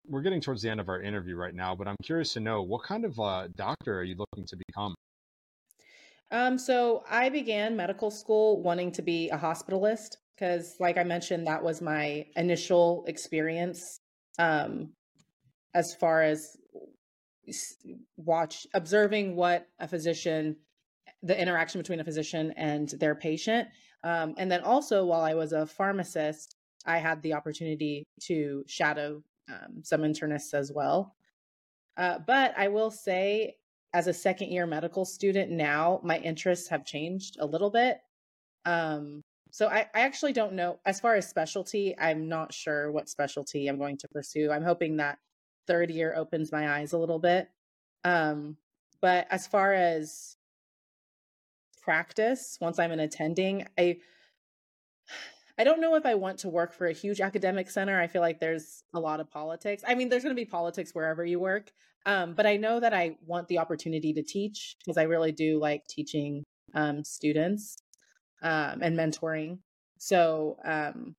[0.08, 2.62] we're getting towards the end of our interview right now, but I'm curious to know
[2.62, 4.96] what kind of uh, doctor are you looking to become?
[6.32, 11.48] Um, so I began medical school wanting to be a hospitalist because, like I mentioned,
[11.48, 14.00] that was my initial experience
[14.40, 14.90] um,
[15.74, 16.58] as far as
[18.18, 20.56] watch observing what a physician
[21.22, 23.68] the interaction between a physician and their patient
[24.04, 29.22] um, and then also while i was a pharmacist i had the opportunity to shadow
[29.50, 31.16] um, some internists as well.
[31.98, 33.56] Uh, but I will say,
[33.94, 38.00] as a second year medical student now, my interests have changed a little bit.
[38.66, 40.80] Um, so I, I actually don't know.
[40.86, 44.50] As far as specialty, I'm not sure what specialty I'm going to pursue.
[44.52, 45.20] I'm hoping that
[45.68, 47.50] third year opens my eyes a little bit.
[48.04, 48.58] Um,
[49.00, 50.38] but as far as
[51.84, 53.98] practice, once I'm an attending, I
[55.58, 58.00] I don't know if I want to work for a huge academic center.
[58.00, 59.84] I feel like there's a lot of politics.
[59.88, 61.72] I mean, there's going to be politics wherever you work.
[62.06, 65.60] Um, but I know that I want the opportunity to teach because I really do
[65.60, 66.44] like teaching
[66.74, 67.78] um, students
[68.42, 69.60] um, and mentoring.
[70.00, 71.16] So um,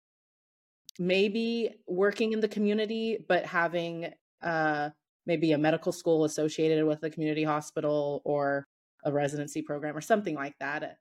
[0.98, 4.12] maybe working in the community, but having
[4.42, 4.90] uh,
[5.26, 8.66] maybe a medical school associated with a community hospital or
[9.04, 10.98] a residency program or something like that.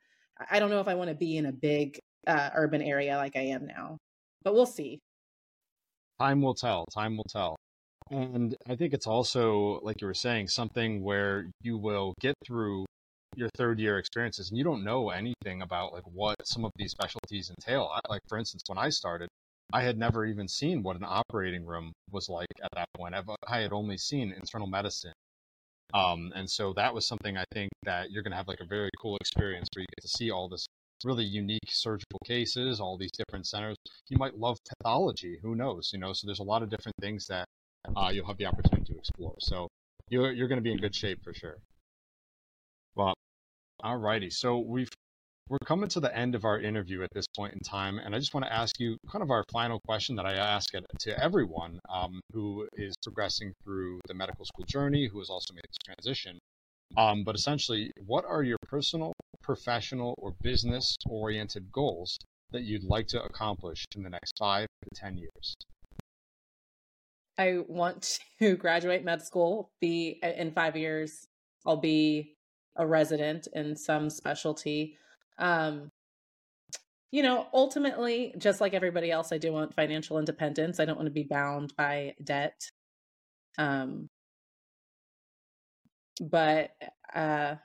[0.50, 3.36] I don't know if I want to be in a big uh, urban area like
[3.36, 3.98] I am now,
[4.44, 5.00] but we'll see.
[6.20, 6.86] Time will tell.
[6.94, 7.56] Time will tell.
[8.12, 12.86] And I think it's also, like you were saying, something where you will get through
[13.36, 16.92] your third year experiences and you don't know anything about like what some of these
[16.92, 17.90] specialties entail.
[17.94, 19.28] I, like for instance, when I started,
[19.74, 23.16] I had never even seen what an operating room was like at that point.
[23.16, 25.14] I've, I had only seen internal medicine.
[25.94, 28.68] Um, and so that was something I think that you're going to have like a
[28.68, 30.66] very cool experience where you get to see all this
[31.06, 33.78] really unique surgical cases, all these different centers.
[34.10, 35.40] You might love pathology.
[35.42, 35.92] Who knows?
[35.94, 37.46] You know, so there's a lot of different things that
[37.96, 39.36] uh, you'll have the opportunity to explore.
[39.40, 39.68] So
[40.10, 41.58] you're, you're going to be in good shape for sure.
[42.96, 43.14] Well,
[43.84, 44.32] alrighty.
[44.32, 44.90] So we've
[45.50, 48.20] we're coming to the end of our interview at this point in time, and I
[48.20, 51.22] just want to ask you kind of our final question that I ask it to
[51.22, 55.78] everyone um, who is progressing through the medical school journey, who has also made this
[55.86, 56.40] transition.
[56.98, 62.18] Um, but essentially, what are your personal, professional, or business oriented goals
[62.52, 65.56] that you'd like to accomplish in the next five to 10 years?
[67.38, 71.26] I want to graduate med school, be in five years,
[71.66, 72.36] I'll be
[72.76, 74.98] a resident in some specialty.
[75.38, 75.90] Um,
[77.12, 80.80] you know, ultimately, just like everybody else, I do want financial independence.
[80.80, 82.60] I don't want to be bound by debt.
[83.58, 84.10] Um,
[86.22, 86.72] but
[87.14, 87.56] uh,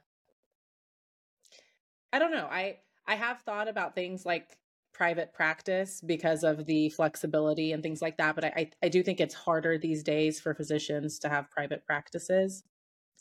[2.13, 2.49] I don't know.
[2.51, 4.59] I I have thought about things like
[4.99, 8.35] private practice because of the flexibility and things like that.
[8.35, 12.65] But I, I do think it's harder these days for physicians to have private practices.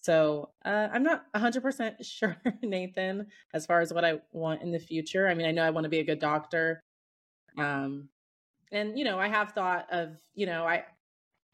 [0.01, 4.79] So uh, I'm not 100% sure, Nathan, as far as what I want in the
[4.79, 5.27] future.
[5.27, 6.81] I mean, I know I want to be a good doctor.
[7.57, 8.09] Um,
[8.71, 10.83] and, you know, I have thought of, you know, I,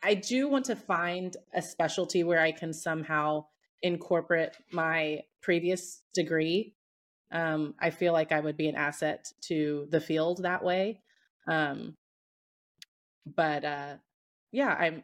[0.02, 3.46] I do want to find a specialty where I can somehow
[3.84, 6.74] incorporate my previous degree.
[7.32, 11.02] Um, I feel like I would be an asset to the field that way.
[11.48, 11.96] Um,
[13.26, 13.96] but uh,
[14.52, 15.04] yeah, I'm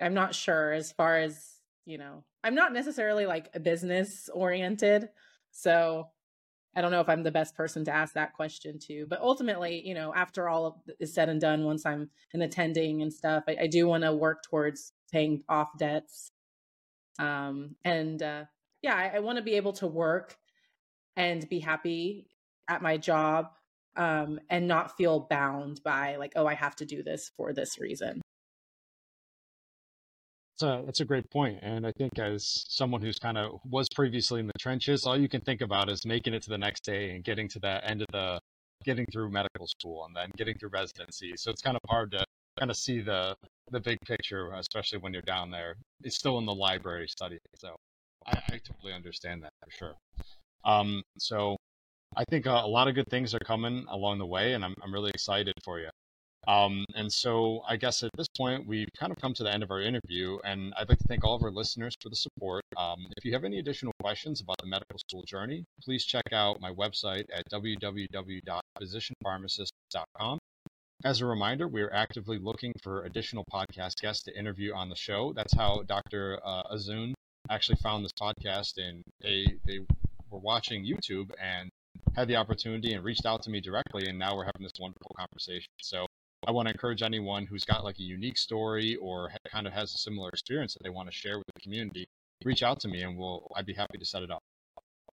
[0.00, 1.54] I'm not sure as far as
[1.86, 5.08] you know, I'm not necessarily like business oriented.
[5.52, 6.08] So
[6.76, 9.06] I don't know if I'm the best person to ask that question to.
[9.08, 13.12] But ultimately, you know, after all is said and done, once I'm in attending and
[13.12, 16.32] stuff, I, I do want to work towards paying off debts.
[17.18, 18.44] Um, and uh,
[18.82, 20.36] yeah, I, I want to be able to work
[21.16, 22.28] and be happy
[22.68, 23.50] at my job
[23.96, 27.78] um, and not feel bound by like, oh, I have to do this for this
[27.78, 28.20] reason.
[30.62, 31.58] A, that's a great point.
[31.62, 35.28] And I think as someone who's kind of was previously in the trenches, all you
[35.28, 38.02] can think about is making it to the next day and getting to that end
[38.02, 38.40] of the,
[38.84, 41.32] getting through medical school and then getting through residency.
[41.36, 42.24] So it's kind of hard to
[42.58, 43.36] kind of see the,
[43.70, 45.76] the big picture, especially when you're down there.
[46.02, 47.40] It's still in the library studying.
[47.56, 47.76] So
[48.26, 49.94] I, I totally understand that for sure.
[50.64, 51.56] Um, so
[52.16, 54.74] I think uh, a lot of good things are coming along the way, and I'm,
[54.82, 55.88] I'm really excited for you.
[56.46, 59.62] Um, and so I guess at this point, we've kind of come to the end
[59.62, 62.62] of our interview, and I'd like to thank all of our listeners for the support.
[62.76, 66.60] Um, if you have any additional questions about the medical school journey, please check out
[66.60, 70.38] my website at www.physicianpharmacist.com.
[71.04, 74.96] As a reminder, we are actively looking for additional podcast guests to interview on the
[74.96, 75.34] show.
[75.34, 76.40] That's how Dr.
[76.42, 77.12] Uh, Azzun
[77.50, 79.80] actually found this podcast, and they they
[80.30, 81.68] were watching YouTube and
[82.16, 85.14] had the opportunity and reached out to me directly, and now we're having this wonderful
[85.14, 85.70] conversation.
[85.82, 86.06] So
[86.46, 89.94] I want to encourage anyone who's got like a unique story or kind of has
[89.94, 92.08] a similar experience that they want to share with the community,
[92.46, 94.42] reach out to me and we'll I'd be happy to set it up.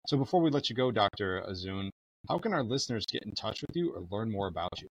[0.06, 1.42] So before we let you go, Dr.
[1.50, 1.90] Azzun,
[2.28, 4.86] how can our listeners get in touch with you or learn more about you?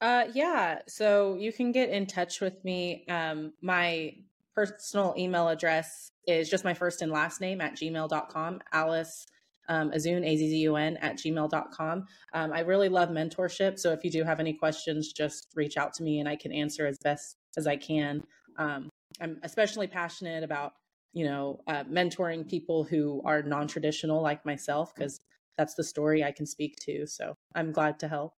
[0.00, 3.04] Uh, yeah, so you can get in touch with me.
[3.08, 4.14] Um, my
[4.54, 9.26] personal email address is just my first and last name at gmail.com, Alice
[9.70, 12.06] um, Azzun, A-Z-Z-U-N, at gmail.com.
[12.34, 13.78] Um, I really love mentorship.
[13.78, 16.52] So if you do have any questions, just reach out to me and I can
[16.52, 18.22] answer as best as I can.
[18.58, 18.90] Um,
[19.20, 20.72] I'm especially passionate about,
[21.12, 25.20] you know, uh, mentoring people who are non-traditional like myself, because
[25.56, 27.06] that's the story I can speak to.
[27.06, 28.34] So I'm glad to help.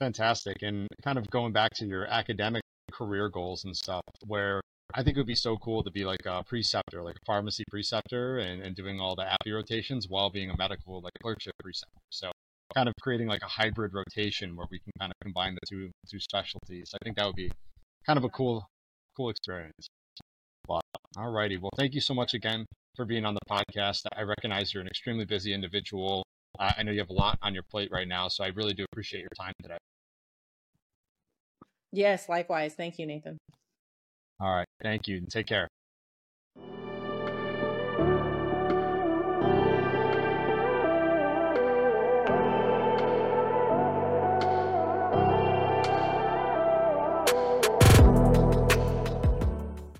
[0.00, 0.62] Fantastic.
[0.62, 4.60] And kind of going back to your academic career goals and stuff, where
[4.92, 7.64] I think it would be so cool to be like a preceptor, like a pharmacy
[7.70, 12.00] preceptor, and, and doing all the APPE rotations while being a medical like clerkship preceptor.
[12.10, 12.30] So
[12.74, 15.90] kind of creating like a hybrid rotation where we can kind of combine the two
[16.10, 16.90] two specialties.
[16.94, 17.50] I think that would be
[18.06, 18.66] kind of a cool
[19.16, 19.86] cool experience.
[20.66, 20.82] But
[21.16, 22.66] alrighty, well, thank you so much again
[22.96, 24.02] for being on the podcast.
[24.16, 26.24] I recognize you're an extremely busy individual.
[26.58, 28.74] Uh, I know you have a lot on your plate right now, so I really
[28.74, 29.78] do appreciate your time today.
[31.92, 32.74] Yes, likewise.
[32.74, 33.38] Thank you, Nathan.
[34.40, 34.66] All right.
[34.82, 35.22] Thank you.
[35.30, 35.68] Take care.